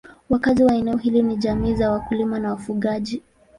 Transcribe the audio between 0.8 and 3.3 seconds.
hili ni jamii za wakulima na wafugaji.